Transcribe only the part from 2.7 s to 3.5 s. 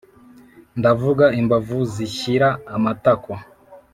amatako